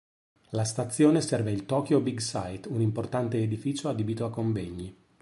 [0.49, 4.97] La stazione serve il Tokyo Big Sight, un importante edificio adibito a convegni.